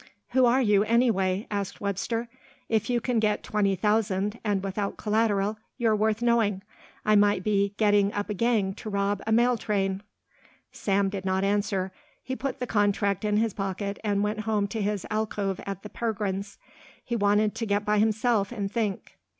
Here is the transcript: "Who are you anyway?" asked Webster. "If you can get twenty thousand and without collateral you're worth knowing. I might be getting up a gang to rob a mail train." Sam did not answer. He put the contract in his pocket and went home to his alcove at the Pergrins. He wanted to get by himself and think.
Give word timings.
"Who 0.29 0.47
are 0.47 0.63
you 0.63 0.83
anyway?" 0.83 1.45
asked 1.51 1.79
Webster. 1.79 2.27
"If 2.67 2.89
you 2.89 2.99
can 2.99 3.19
get 3.19 3.43
twenty 3.43 3.75
thousand 3.75 4.39
and 4.43 4.63
without 4.63 4.97
collateral 4.97 5.59
you're 5.77 5.95
worth 5.95 6.23
knowing. 6.23 6.63
I 7.05 7.15
might 7.15 7.43
be 7.43 7.75
getting 7.77 8.11
up 8.11 8.27
a 8.27 8.33
gang 8.33 8.73
to 8.73 8.89
rob 8.89 9.21
a 9.27 9.31
mail 9.31 9.57
train." 9.57 10.01
Sam 10.71 11.09
did 11.09 11.23
not 11.23 11.43
answer. 11.43 11.91
He 12.23 12.35
put 12.35 12.59
the 12.59 12.65
contract 12.65 13.23
in 13.23 13.37
his 13.37 13.53
pocket 13.53 13.99
and 14.03 14.23
went 14.23 14.39
home 14.39 14.67
to 14.69 14.81
his 14.81 15.05
alcove 15.11 15.61
at 15.67 15.83
the 15.83 15.89
Pergrins. 15.89 16.57
He 17.05 17.15
wanted 17.15 17.53
to 17.53 17.67
get 17.67 17.85
by 17.85 17.99
himself 17.99 18.51
and 18.51 18.71
think. 18.71 19.19